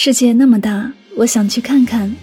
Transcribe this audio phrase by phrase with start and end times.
[0.00, 2.14] 世界那么大，我想去看看。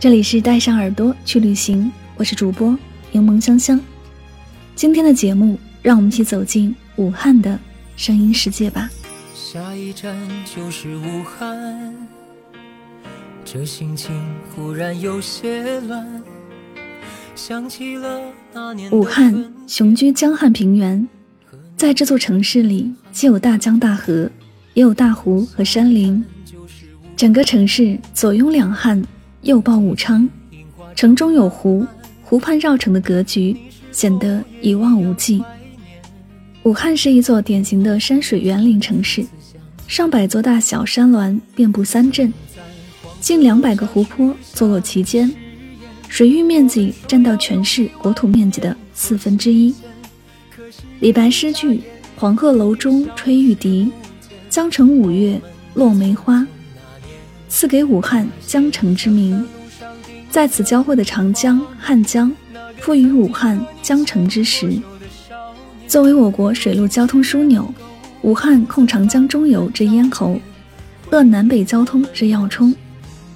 [0.00, 2.74] 这里是带上耳朵去旅行，我是主播
[3.10, 3.78] 柠檬香香。
[4.74, 7.60] 今天的节目，让我们一起走进武汉的
[7.96, 8.88] 声音世界吧。
[9.34, 10.16] 下一站
[10.56, 11.94] 就是武汉，
[13.44, 14.10] 这心情
[14.56, 16.22] 忽然有些乱。
[17.34, 18.22] 想起了
[18.54, 18.90] 那年。
[18.90, 21.06] 武汉雄居江汉平原，
[21.76, 24.30] 在这座城市里，既有大江大河，
[24.72, 26.24] 也有大湖和山林。
[27.22, 29.00] 整个城市左拥两汉，
[29.42, 30.28] 右抱武昌，
[30.96, 31.86] 城中有湖，
[32.20, 33.56] 湖畔绕城的格局
[33.92, 35.40] 显得一望无际。
[36.64, 39.24] 武汉是一座典型的山水园林城市，
[39.86, 42.34] 上百座大小山峦遍布三镇，
[43.20, 45.32] 近两百个湖泊坐落其间，
[46.08, 49.72] 水域面积占到全市国土面积的四分之一。
[50.98, 51.68] 李白诗句
[52.16, 53.92] 《黄鹤楼中吹玉笛，
[54.50, 55.40] 江城五月
[55.74, 56.40] 落梅花》。
[57.54, 59.46] 赐给武汉江城之名，
[60.30, 62.32] 在此交汇的长江、汉江，
[62.78, 64.72] 赋予武汉江城之实。
[65.86, 67.72] 作为我国水陆交通枢纽，
[68.22, 70.40] 武汉控长江中游之咽喉，
[71.10, 72.74] 扼南北交通之要冲，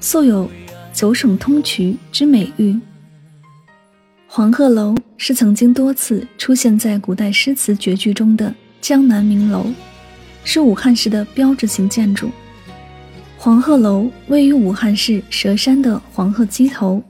[0.01, 0.51] 素有
[0.95, 2.75] “九省通衢”之美誉。
[4.27, 9.67] 黄鹤楼是曾经多次出现在古代诗词绝句中的江南名楼，
[10.43, 12.31] 是武汉市的标志性建筑。
[13.39, 17.03] 黄鹤楼位于武汉市佘山的黄鹤矶头，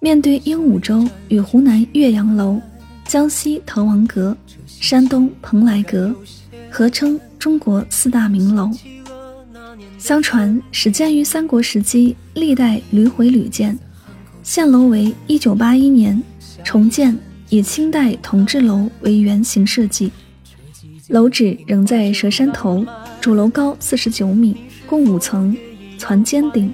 [0.00, 2.60] 面对鹦鹉洲与湖南岳阳楼、
[3.06, 4.34] 江西滕王阁、
[4.66, 6.14] 山东蓬莱阁，
[6.70, 8.70] 合称中国四大名楼。
[9.98, 13.78] 相传始建于三国时期，历代屡毁屡建，
[14.42, 16.20] 现楼为一九八一年
[16.62, 17.16] 重建，
[17.50, 20.10] 以清代同治楼为原型设计，
[21.08, 22.86] 楼址仍在佘山头，
[23.20, 24.56] 主楼高四十九米，
[24.86, 25.56] 共五层。
[25.96, 26.70] 攒尖顶，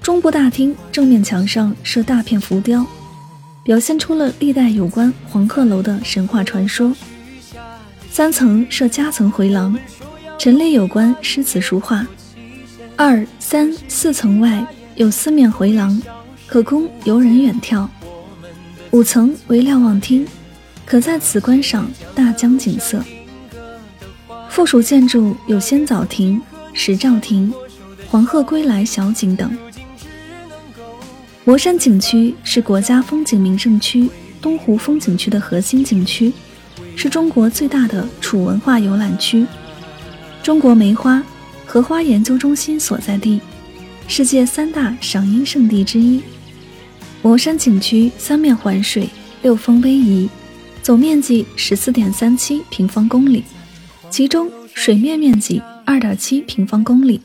[0.00, 2.86] 中部大厅正面墙上设大片浮雕，
[3.62, 6.94] 表现出了历代有关黄鹤楼的神话传说。
[8.10, 9.76] 三层设夹层回廊，
[10.38, 12.06] 陈列有关诗词书画。
[12.96, 14.64] 二、三、四层外
[14.94, 16.00] 有四面回廊，
[16.46, 17.86] 可供游人远眺。
[18.92, 20.26] 五层为瞭望厅，
[20.86, 23.02] 可在此观赏大江景色。
[24.48, 26.40] 附属建筑有仙藻亭、
[26.72, 27.52] 石兆亭。
[28.08, 29.56] 黄鹤归来小景等。
[31.44, 34.10] 磨山景区是国家风景名胜区
[34.42, 36.32] 东湖风景区的核心景区，
[36.96, 39.46] 是中国最大的楚文化游览区，
[40.42, 41.22] 中国梅花
[41.64, 43.40] 荷花研究中心所在地，
[44.08, 46.20] 世界三大赏樱圣地之一。
[47.22, 49.08] 磨山景区三面环水，
[49.42, 50.28] 六峰逶迤，
[50.82, 53.44] 总面积十四点三七平方公里，
[54.10, 57.20] 其中水面面积二点七平方公里。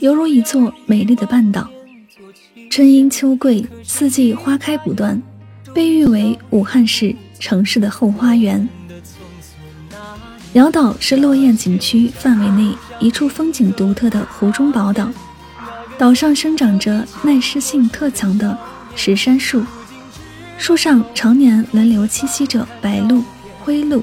[0.00, 1.68] 犹如一座美丽的半岛，
[2.70, 5.20] 春樱秋桂，四季花开不断，
[5.72, 8.68] 被誉为武汉市城市的后花园。
[10.52, 15.08] 鸟岛是落雁景区范围内一处风景独特的湖中宝岛，
[15.96, 18.56] 岛上生长着耐湿性特强的
[18.94, 19.64] 石杉树，
[20.58, 23.24] 树上常年轮流栖息着白鹭、
[23.60, 24.02] 灰鹭、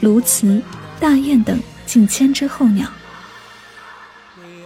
[0.00, 0.62] 鸬鹚、
[0.98, 2.88] 大雁等近千只候鸟。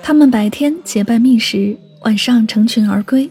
[0.03, 3.31] 他们白天结伴觅食，晚上成群而归，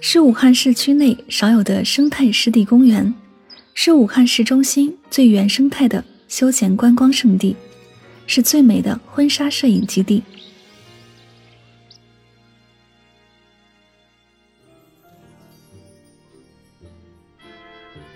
[0.00, 3.12] 是武汉市区内少有的生态湿地公园，
[3.74, 7.56] 是武汉市中心最原生态的休闲观光胜地，
[8.26, 10.22] 是最美的婚纱摄影基地。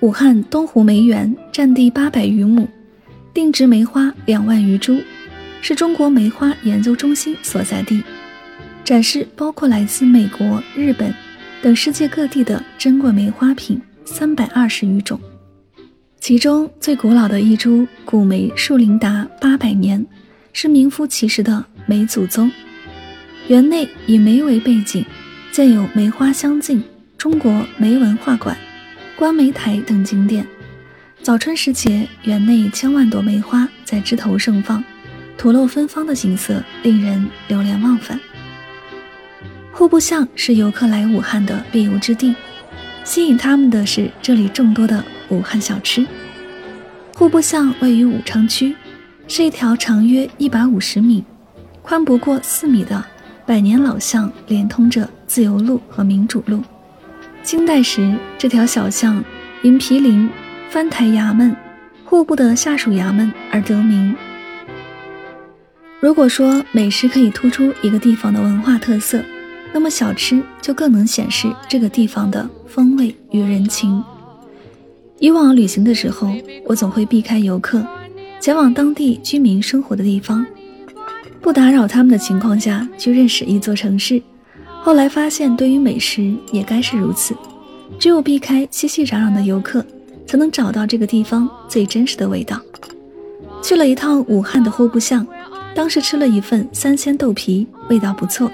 [0.01, 2.69] 武汉东湖梅园占地八百余亩，
[3.33, 5.01] 定植梅花两万余株，
[5.67, 8.05] 是中国梅花研究中心所在地。
[8.85, 11.13] 展示包括来自美国、日本
[11.63, 15.19] 等世界各地的珍贵梅花品三百二十余种，
[16.21, 20.05] 其中最古老的一株古梅树龄达八百年，
[20.53, 22.53] 是名副其实的梅祖宗。
[23.49, 25.03] 园内以梅为背景，
[25.51, 26.85] 建有梅花香径、
[27.17, 28.55] 中国梅文化馆、
[29.17, 30.47] 观梅台等景点。
[31.23, 34.85] 早春时节，园内千万朵梅花在枝头盛放，
[35.37, 38.19] 吐露芬芳的景色令人流连忘返。
[39.73, 42.35] 户部巷是游客来武汉的必游之地，
[43.03, 46.07] 吸引他们的是这里众多的武汉小吃。
[47.17, 48.75] 户部巷位于武昌区，
[49.27, 51.25] 是一条长约一百五十米、
[51.83, 53.05] 宽不过四米的
[53.45, 56.63] 百年老巷，连通着自由路和民主路。
[57.43, 59.23] 清代时，这条小巷
[59.63, 60.31] 因毗邻
[60.71, 61.55] 藩台衙门、
[62.05, 64.15] 户部的下属衙门而得名。
[66.05, 69.25] 如果说美食可以突出一个地方的文化特色，
[69.73, 74.05] 那么小吃就更能显示这个地方的风味与人情。
[75.19, 76.31] 以往旅行的时候，
[76.67, 77.83] 我总会避开游客，
[78.39, 80.45] 前往当地居民生活的地方，
[81.41, 84.21] 不打扰他们的情况下去认识一座城市。
[84.83, 87.35] 后来发现，对于美食也该是如此，
[87.99, 89.83] 只有避开熙熙攘攘的游客，
[90.27, 92.61] 才能找到这个地方最真实的味道。
[93.63, 95.27] 去了一趟武汉的户部巷，
[95.75, 98.51] 当时吃了一份三鲜豆皮，味道不错。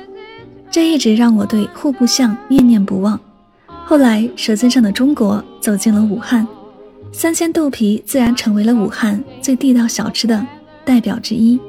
[0.70, 3.18] 这一直让我对户部巷念念不忘。
[3.66, 6.46] 后来，《舌尖上的中国》走进了武汉，
[7.12, 10.46] 三鲜豆皮自然成为了武汉最地道小吃的
[10.84, 11.60] 代表之一。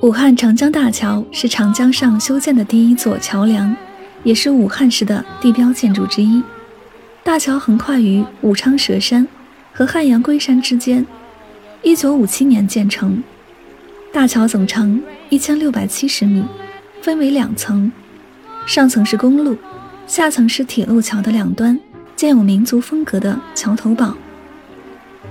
[0.00, 3.74] 武汉长江大桥是长江上修建的第一座桥梁，
[4.22, 6.42] 也是武汉市的地标建筑之一。
[7.24, 9.26] 大桥横跨于武昌蛇山
[9.76, 11.04] 和汉阳龟山之间，
[11.82, 13.20] 一九五七年建成。
[14.12, 16.44] 大桥总长一千六百七十米，
[17.02, 17.90] 分为两层，
[18.64, 19.58] 上层是公路，
[20.06, 21.76] 下层是铁路桥的两端
[22.14, 24.16] 建有民族风格的桥头堡。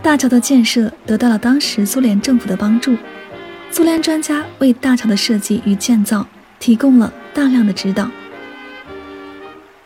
[0.01, 2.98] 大桥的建设得到了当时苏联政府的帮助，
[3.72, 6.28] 苏联专家为大桥的设计与建造
[6.60, 8.12] 提供了大量的指导。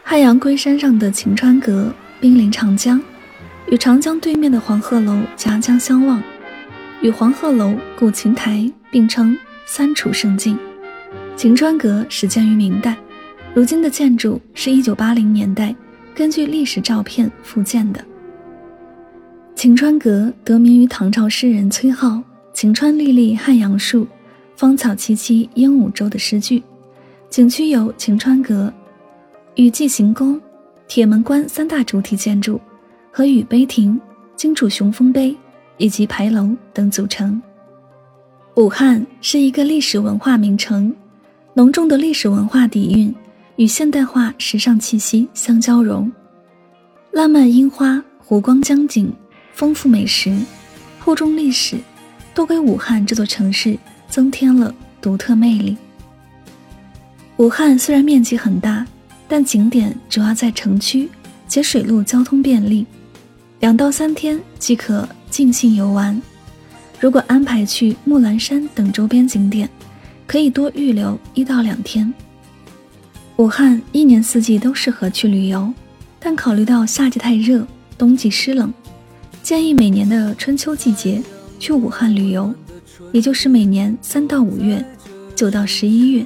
[0.01, 2.99] 汉阳龟山上的晴川阁濒临长江，
[3.69, 6.21] 与长江对面的黄鹤楼夹江相望。
[7.01, 10.57] 与黄鹤楼、古琴台并称三楚胜境。
[11.35, 12.97] 晴川阁始建于明代，
[13.53, 15.75] 如今的建筑是一九八零年代
[16.15, 18.03] 根据历史照片复建的。
[19.53, 22.21] 晴川阁得名于唐朝诗人崔颢
[22.53, 24.07] “晴川历历汉阳树，
[24.55, 26.63] 芳草萋萋鹦鹉洲”的诗句。
[27.29, 28.73] 景区有晴川阁、
[29.55, 30.41] 与祭行宫、
[30.87, 32.59] 铁门关三大主体建筑
[33.17, 33.99] 和雨碑亭、
[34.35, 35.35] 荆楚雄风碑。
[35.77, 37.41] 以及牌楼等组成。
[38.55, 40.93] 武汉是一个历史文化名城，
[41.53, 43.13] 浓重的历史文化底蕴
[43.55, 46.11] 与现代化时尚气息相交融。
[47.11, 49.11] 浪漫樱花、湖光江景、
[49.53, 50.35] 丰富美食、
[50.99, 51.77] 厚重历史，
[52.33, 53.77] 都给武汉这座城市
[54.09, 55.77] 增添了独特魅力。
[57.37, 58.85] 武汉虽然面积很大，
[59.27, 61.07] 但景点主要在城区，
[61.47, 62.83] 且水陆交通便利，
[63.59, 65.07] 两到三天即可。
[65.29, 66.19] 尽兴游玩，
[67.01, 69.69] 如果安排去木兰山等周边景点，
[70.25, 72.11] 可以多预留一到两天。
[73.35, 75.71] 武汉一年四季都适合去旅游，
[76.17, 78.73] 但考虑到夏季太热，冬季湿冷，
[79.43, 81.21] 建议每年的春秋季节
[81.59, 82.55] 去武汉旅游，
[83.11, 84.83] 也就是每年三到五月，
[85.35, 86.25] 九到十一月。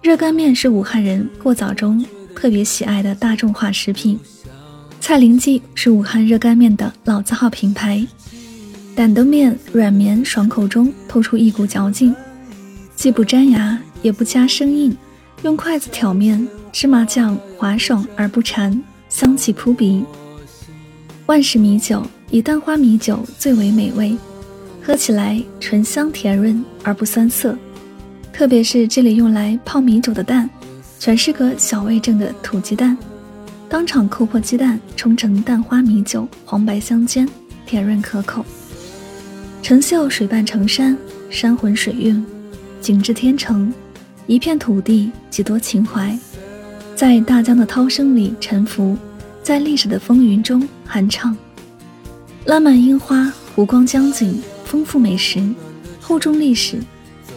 [0.00, 2.02] 热干面是武汉人过早中
[2.34, 4.18] 特别喜爱的大众化食品。
[5.00, 8.06] 蔡林记是武汉热干面的老字号品牌，
[8.94, 12.14] 担担面软绵爽口中透出一股嚼劲，
[12.94, 14.96] 既不粘牙也不加生硬，
[15.42, 20.04] 用筷子挑面，芝麻酱滑爽而不馋，香气扑鼻。
[21.26, 24.16] 万氏米酒以蛋花米酒最为美味，
[24.80, 27.56] 喝起来醇香甜润而不酸涩，
[28.32, 30.48] 特别是这里用来泡米酒的蛋，
[31.00, 32.96] 全是个小味正的土鸡蛋。
[33.70, 37.26] 当场扣破鸡蛋，冲成蛋花米酒，黄白相间，
[37.64, 38.44] 甜润可口。
[39.62, 40.98] 城秀水伴城山，
[41.30, 42.26] 山浑水韵，
[42.80, 43.72] 景致天成。
[44.26, 46.18] 一片土地，几多情怀，
[46.96, 48.98] 在大江的涛声里沉浮，
[49.40, 51.36] 在历史的风云中酣畅。
[52.46, 55.48] 浪漫樱花，湖光江景，丰富美食，
[56.00, 56.80] 厚重历史，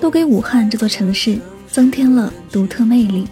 [0.01, 1.37] 都给武汉这座城市
[1.69, 3.27] 增添了独特魅力。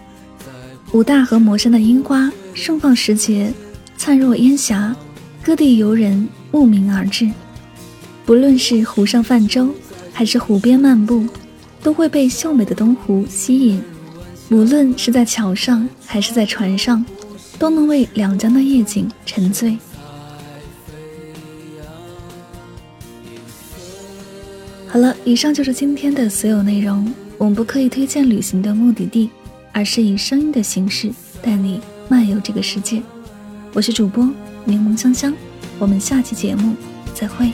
[0.91, 2.31] 武大和磨山的樱花。
[2.53, 3.51] 盛放时节，
[3.97, 4.95] 灿若烟霞，
[5.43, 7.29] 各地游人慕名而至。
[8.25, 9.73] 不论是湖上泛舟，
[10.13, 11.27] 还是湖边漫步，
[11.81, 13.81] 都会被秀美的东湖吸引。
[14.49, 17.03] 无论是在桥上，还是在船上，
[17.57, 19.77] 都能为两江的夜景沉醉。
[24.87, 27.11] 好了，以上就是今天的所有内容。
[27.37, 29.29] 我们不刻意推荐旅行的目的地，
[29.71, 31.81] 而是以声音的形式带你
[32.11, 33.01] 漫游这个世界。
[33.73, 34.29] 我是主播
[34.65, 35.33] 柠檬香香，
[35.79, 36.75] 我们下期节目
[37.13, 37.49] 再会。